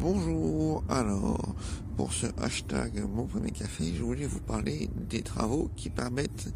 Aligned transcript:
Bonjour, 0.00 0.82
alors 0.88 1.54
pour 1.96 2.12
ce 2.12 2.26
hashtag 2.42 3.00
mon 3.08 3.26
premier 3.26 3.52
café, 3.52 3.92
je 3.96 4.02
voulais 4.02 4.26
vous 4.26 4.40
parler 4.40 4.90
des 5.08 5.22
travaux 5.22 5.70
qui 5.76 5.88
permettent 5.88 6.52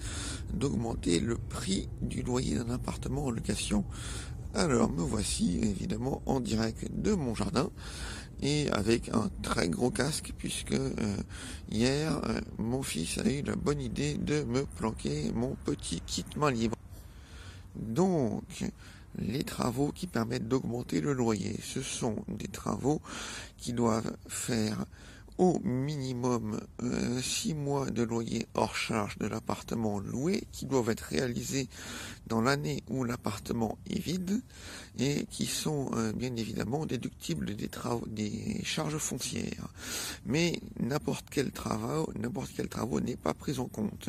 d'augmenter 0.53 1.21
le 1.21 1.37
prix 1.37 1.89
du 2.03 2.23
loyer 2.23 2.57
d'un 2.57 2.71
appartement 2.71 3.27
en 3.27 3.31
location. 3.31 3.85
Alors 4.55 4.91
me 4.91 5.03
voici 5.03 5.61
évidemment 5.63 6.21
en 6.27 6.41
direct 6.41 6.91
de 7.01 7.13
mon 7.15 7.37
jardin 7.37 7.71
et 8.43 8.69
avec 8.71 9.09
un 9.11 9.31
très 9.43 9.69
gros 9.69 9.91
casque 9.91 10.33
puisque 10.37 10.73
euh, 10.73 11.17
hier 11.71 12.21
euh, 12.25 12.41
mon 12.59 12.83
fils 12.83 13.19
a 13.19 13.31
eu 13.31 13.43
la 13.43 13.55
bonne 13.55 13.81
idée 13.81 14.15
de 14.15 14.43
me 14.43 14.65
planquer 14.65 15.31
mon 15.33 15.55
petit 15.65 16.01
kit 16.01 16.27
main 16.37 16.51
libre. 16.51 16.77
Donc 17.77 18.65
les 19.17 19.45
travaux 19.45 19.93
qui 19.93 20.07
permettent 20.07 20.49
d'augmenter 20.49 21.01
le 21.01 21.13
loyer. 21.13 21.57
Ce 21.63 21.83
sont 21.83 22.17
des 22.29 22.49
travaux 22.49 23.01
qui 23.57 23.73
doivent 23.73 24.17
faire 24.29 24.85
au 25.39 25.61
minimum 25.61 26.61
euh, 26.83 27.23
six 27.23 27.55
mois 27.55 27.91
de 27.91 28.03
loyer 28.03 28.47
hors 28.55 28.75
charge 28.75 29.19
de 29.19 29.27
l'appartement 29.29 30.01
loué 30.01 30.43
qui 30.51 30.67
doivent 30.67 30.91
être 30.91 31.03
réalisés 31.03 31.69
dans 32.27 32.41
l'année 32.41 32.83
où 32.89 33.05
l'appartement 33.05 33.79
est 33.89 34.01
vide 34.01 34.43
et 34.99 35.27
qui 35.31 35.47
sont 35.47 35.91
euh, 35.95 36.13
bien 36.13 36.35
évidemment 36.35 36.87
déductibles 36.87 37.55
des 37.55 38.61
charges 38.65 38.99
foncières. 38.99 39.69
Mais 40.27 40.61
n'importe 40.81 41.27
quel 41.31 41.53
quel 42.57 42.69
travaux 42.69 43.01
n'est 43.01 43.17
pas 43.17 43.35
pris 43.35 43.61
en 43.61 43.67
compte. 43.67 44.09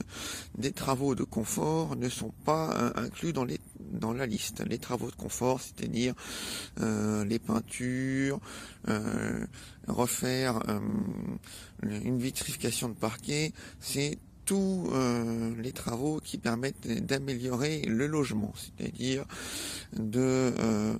Des 0.57 0.71
travaux 0.71 1.13
de 1.13 1.23
confort 1.23 1.95
ne 1.95 2.09
sont 2.09 2.33
pas 2.43 2.75
euh, 2.75 2.91
inclus 2.95 3.33
dans 3.33 3.45
les 3.45 3.59
dans 3.91 4.13
la 4.13 4.25
liste. 4.25 4.63
Les 4.67 4.77
travaux 4.77 5.09
de 5.09 5.15
confort, 5.15 5.61
c'est-à-dire 5.61 6.13
les 6.77 7.39
peintures, 7.39 8.39
refaire 9.87 10.61
une 11.83 12.19
vitrification 12.19 12.89
de 12.89 12.93
parquet, 12.93 13.53
c'est 13.79 14.17
tous 14.49 14.89
euh, 14.93 15.53
les 15.61 15.71
travaux 15.71 16.19
qui 16.23 16.39
permettent 16.39 16.87
d'améliorer 17.05 17.81
le 17.81 18.07
logement, 18.07 18.51
c'est-à-dire 18.55 19.23
de 19.93 20.51
euh, 20.57 20.95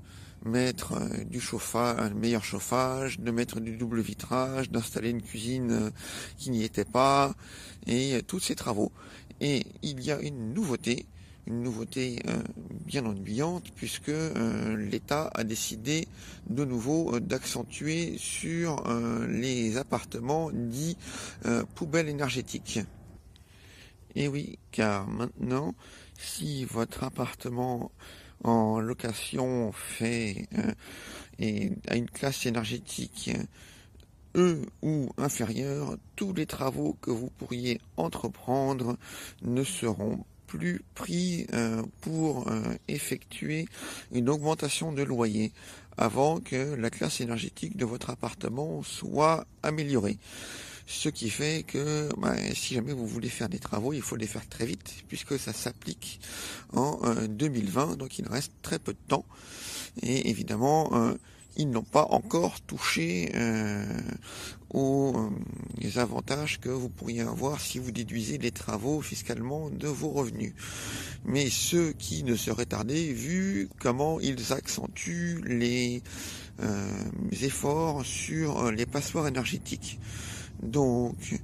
mettre 0.45 0.93
euh, 0.93 1.23
du 1.23 1.41
chauffage, 1.41 1.97
un 1.99 2.13
meilleur 2.13 2.43
chauffage, 2.43 3.19
de 3.19 3.31
mettre 3.31 3.59
du 3.59 3.75
double 3.75 4.01
vitrage, 4.01 4.69
d'installer 4.69 5.09
une 5.09 5.23
cuisine 5.23 5.91
qui 6.37 6.51
n'y 6.51 6.63
était 6.63 6.85
pas, 6.85 7.33
et 7.87 8.21
tous 8.27 8.39
ces 8.39 8.53
travaux. 8.53 8.91
Et 9.41 9.65
il 9.81 9.99
y 10.03 10.11
a 10.11 10.19
une 10.19 10.53
nouveauté, 10.53 11.07
une 11.49 11.63
nouveauté 11.63 12.21
euh, 12.27 12.41
bien 12.85 13.05
ennuyante 13.05 13.71
puisque 13.75 14.09
euh, 14.09 14.77
l'État 14.77 15.29
a 15.33 15.43
décidé 15.43 16.07
de 16.49 16.63
nouveau 16.63 17.15
euh, 17.15 17.19
d'accentuer 17.19 18.17
sur 18.17 18.83
les 19.27 19.77
appartements 19.77 20.51
dits 20.53 20.97
poubelles 21.75 22.09
énergétiques. 22.09 22.79
Et 24.15 24.27
oui, 24.27 24.57
car 24.71 25.07
maintenant, 25.07 25.75
si 26.17 26.65
votre 26.65 27.03
appartement 27.03 27.91
en 28.43 28.79
location 28.79 29.71
fait 29.71 30.47
et 31.39 31.71
a 31.87 31.95
une 31.95 32.09
classe 32.09 32.45
énergétique 32.45 33.31
E 34.35 34.61
ou 34.81 35.09
inférieure, 35.17 35.97
tous 36.15 36.33
les 36.33 36.45
travaux 36.45 36.97
que 37.01 37.11
vous 37.11 37.29
pourriez 37.29 37.79
entreprendre 37.97 38.97
ne 39.41 39.63
seront 39.63 40.23
plus 40.49 40.81
pris 40.95 41.45
euh, 41.53 41.83
pour 42.01 42.49
euh, 42.49 42.61
effectuer 42.87 43.67
une 44.11 44.29
augmentation 44.29 44.91
de 44.91 45.03
loyer 45.03 45.51
avant 45.95 46.39
que 46.39 46.73
la 46.73 46.89
classe 46.89 47.21
énergétique 47.21 47.77
de 47.77 47.85
votre 47.85 48.09
appartement 48.09 48.81
soit 48.81 49.45
améliorée. 49.61 50.17
Ce 50.87 51.07
qui 51.07 51.29
fait 51.29 51.63
que 51.67 52.09
bah, 52.17 52.35
si 52.55 52.73
jamais 52.73 52.93
vous 52.93 53.05
voulez 53.05 53.29
faire 53.29 53.47
des 53.47 53.59
travaux, 53.59 53.93
il 53.93 54.01
faut 54.01 54.15
les 54.15 54.25
faire 54.25 54.47
très 54.49 54.65
vite 54.65 55.03
puisque 55.07 55.37
ça 55.37 55.53
s'applique 55.53 56.19
en 56.73 56.99
2020, 57.29 57.91
euh, 57.91 57.95
donc 57.95 58.17
il 58.17 58.27
reste 58.27 58.51
très 58.63 58.79
peu 58.79 58.93
de 58.93 59.07
temps. 59.07 59.25
Et 60.01 60.29
évidemment, 60.29 61.13
ils 61.57 61.69
n'ont 61.69 61.83
pas 61.83 62.05
encore 62.09 62.61
touché 62.61 63.31
euh, 63.35 63.85
aux 64.73 65.13
euh, 65.15 65.99
avantages 65.99 66.59
que 66.59 66.69
vous 66.69 66.89
pourriez 66.89 67.21
avoir 67.21 67.59
si 67.59 67.79
vous 67.79 67.91
déduisez 67.91 68.37
les 68.37 68.51
travaux 68.51 69.01
fiscalement 69.01 69.69
de 69.69 69.87
vos 69.87 70.09
revenus. 70.09 70.53
Mais 71.25 71.49
ceux 71.49 71.91
qui 71.93 72.23
ne 72.23 72.35
seraient 72.35 72.65
tardés, 72.65 73.13
vu 73.13 73.69
comment 73.79 74.19
ils 74.19 74.53
accentuent 74.53 75.41
les 75.45 76.01
euh, 76.61 76.91
efforts 77.41 78.05
sur 78.05 78.71
les 78.71 78.85
passoires 78.85 79.27
énergétiques. 79.27 79.99
Donc, 80.63 81.39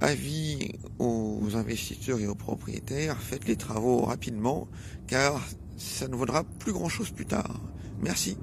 avis 0.00 0.72
aux 0.98 1.42
investisseurs 1.54 2.20
et 2.20 2.26
aux 2.26 2.34
propriétaires, 2.34 3.20
faites 3.20 3.46
les 3.46 3.56
travaux 3.56 4.02
rapidement, 4.02 4.68
car 5.06 5.46
ça 5.76 6.08
ne 6.08 6.16
vaudra 6.16 6.44
plus 6.44 6.72
grand 6.72 6.88
chose 6.88 7.10
plus 7.10 7.26
tard. 7.26 7.60
Merci. 8.00 8.36